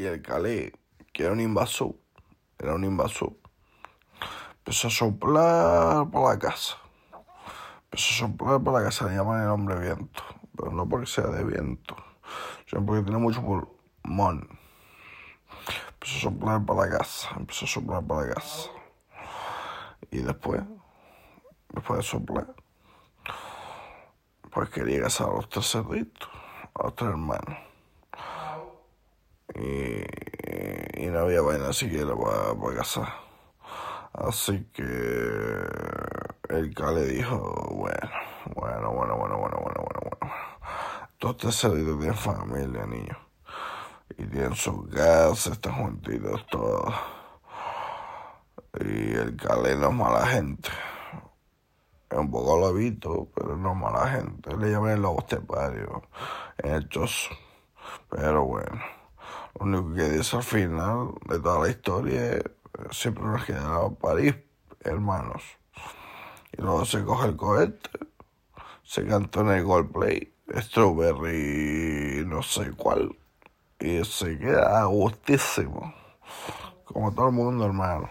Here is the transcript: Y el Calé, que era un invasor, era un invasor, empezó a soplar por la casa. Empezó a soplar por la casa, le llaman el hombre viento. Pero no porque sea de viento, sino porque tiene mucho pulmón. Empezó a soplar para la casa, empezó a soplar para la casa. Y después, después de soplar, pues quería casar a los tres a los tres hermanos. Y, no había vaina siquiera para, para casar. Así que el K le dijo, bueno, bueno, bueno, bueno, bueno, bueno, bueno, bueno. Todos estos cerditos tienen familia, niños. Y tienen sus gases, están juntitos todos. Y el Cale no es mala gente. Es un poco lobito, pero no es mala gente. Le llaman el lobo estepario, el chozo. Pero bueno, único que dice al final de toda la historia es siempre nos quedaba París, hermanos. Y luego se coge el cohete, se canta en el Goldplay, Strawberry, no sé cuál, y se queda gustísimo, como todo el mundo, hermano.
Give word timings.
Y 0.00 0.06
el 0.06 0.22
Calé, 0.22 0.72
que 1.12 1.24
era 1.24 1.32
un 1.34 1.40
invasor, 1.40 1.94
era 2.58 2.74
un 2.74 2.84
invasor, 2.84 3.34
empezó 4.56 4.88
a 4.88 4.90
soplar 4.90 6.08
por 6.08 6.32
la 6.32 6.38
casa. 6.38 6.78
Empezó 7.84 8.14
a 8.14 8.28
soplar 8.28 8.62
por 8.62 8.72
la 8.72 8.84
casa, 8.84 9.08
le 9.08 9.16
llaman 9.16 9.42
el 9.42 9.48
hombre 9.48 9.78
viento. 9.78 10.22
Pero 10.56 10.72
no 10.72 10.88
porque 10.88 11.04
sea 11.04 11.26
de 11.26 11.44
viento, 11.44 11.96
sino 12.64 12.86
porque 12.86 13.02
tiene 13.02 13.18
mucho 13.18 13.42
pulmón. 13.42 14.48
Empezó 15.92 16.16
a 16.16 16.20
soplar 16.30 16.64
para 16.64 16.80
la 16.86 16.98
casa, 16.98 17.28
empezó 17.36 17.66
a 17.66 17.68
soplar 17.68 18.02
para 18.02 18.26
la 18.26 18.34
casa. 18.36 18.70
Y 20.10 20.20
después, 20.20 20.62
después 21.74 21.98
de 21.98 22.04
soplar, 22.04 22.54
pues 24.50 24.70
quería 24.70 25.02
casar 25.02 25.28
a 25.28 25.34
los 25.34 25.50
tres 25.50 25.74
a 25.74 25.82
los 25.82 26.94
tres 26.94 27.10
hermanos. 27.10 27.69
Y, 29.60 31.06
no 31.06 31.20
había 31.20 31.42
vaina 31.42 31.72
siquiera 31.72 32.14
para, 32.14 32.54
para 32.54 32.76
casar. 32.76 33.08
Así 34.12 34.64
que 34.72 34.82
el 34.82 36.74
K 36.74 36.92
le 36.92 37.04
dijo, 37.06 37.36
bueno, 37.70 38.10
bueno, 38.54 38.92
bueno, 38.92 39.16
bueno, 39.16 39.38
bueno, 39.38 39.38
bueno, 39.38 39.60
bueno, 39.60 40.00
bueno. 40.20 40.34
Todos 41.18 41.36
estos 41.36 41.60
cerditos 41.60 41.98
tienen 41.98 42.16
familia, 42.16 42.86
niños. 42.86 43.18
Y 44.16 44.26
tienen 44.26 44.54
sus 44.54 44.88
gases, 44.90 45.52
están 45.52 45.74
juntitos 45.74 46.46
todos. 46.46 46.94
Y 48.80 49.14
el 49.14 49.36
Cale 49.36 49.76
no 49.76 49.88
es 49.88 49.94
mala 49.94 50.26
gente. 50.26 50.68
Es 52.08 52.18
un 52.18 52.30
poco 52.30 52.58
lobito, 52.58 53.28
pero 53.34 53.56
no 53.56 53.72
es 53.72 53.76
mala 53.76 54.08
gente. 54.08 54.56
Le 54.56 54.70
llaman 54.70 54.92
el 54.92 55.02
lobo 55.02 55.20
estepario, 55.20 56.02
el 56.58 56.88
chozo. 56.88 57.30
Pero 58.08 58.44
bueno, 58.44 58.80
único 59.60 59.94
que 59.94 60.08
dice 60.08 60.36
al 60.36 60.42
final 60.42 61.14
de 61.28 61.38
toda 61.38 61.60
la 61.60 61.68
historia 61.68 62.32
es 62.32 62.44
siempre 62.90 63.24
nos 63.24 63.44
quedaba 63.44 63.90
París, 63.90 64.34
hermanos. 64.80 65.42
Y 66.56 66.62
luego 66.62 66.84
se 66.84 67.04
coge 67.04 67.28
el 67.28 67.36
cohete, 67.36 67.90
se 68.82 69.06
canta 69.06 69.40
en 69.40 69.50
el 69.50 69.64
Goldplay, 69.64 70.32
Strawberry, 70.56 72.24
no 72.26 72.42
sé 72.42 72.72
cuál, 72.72 73.16
y 73.78 74.04
se 74.04 74.38
queda 74.38 74.84
gustísimo, 74.84 75.94
como 76.84 77.12
todo 77.12 77.28
el 77.28 77.34
mundo, 77.34 77.66
hermano. 77.66 78.08